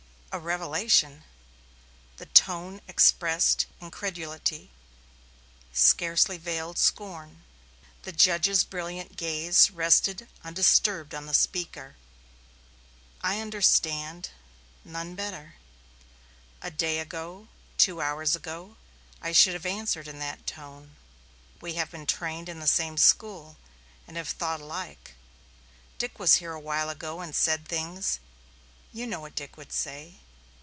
"A 0.33 0.39
revelation!" 0.39 1.25
the 2.15 2.25
tone 2.25 2.79
expressed 2.87 3.65
incredulity, 3.81 4.71
scarcely 5.73 6.37
veiled 6.37 6.77
scorn. 6.77 7.43
The 8.03 8.13
judge's 8.13 8.63
brilliant 8.63 9.17
gaze 9.17 9.69
rested 9.71 10.29
undisturbed 10.41 11.13
on 11.13 11.25
the 11.25 11.33
speaker. 11.33 11.97
"I 13.19 13.41
understand 13.41 14.29
none 14.85 15.15
better. 15.15 15.55
A 16.61 16.71
day 16.71 16.99
ago, 16.99 17.49
two 17.77 17.99
hours 17.99 18.33
ago, 18.33 18.77
I 19.21 19.33
should 19.33 19.53
have 19.53 19.65
answered 19.65 20.07
in 20.07 20.19
that 20.19 20.47
tone. 20.47 20.95
We 21.59 21.73
have 21.73 21.91
been 21.91 22.05
trained 22.05 22.47
in 22.47 22.61
the 22.61 22.67
same 22.69 22.95
school, 22.97 23.57
and 24.07 24.15
have 24.15 24.29
thought 24.29 24.61
alike. 24.61 25.15
Dick 25.97 26.19
was 26.19 26.35
here 26.35 26.53
a 26.53 26.57
while 26.59 26.89
ago 26.89 27.19
and 27.19 27.35
said 27.35 27.67
things 27.67 28.21
you 28.93 29.07
know 29.07 29.21
what 29.21 29.33
Dick 29.35 29.55
would 29.55 29.71
say. 29.71 30.15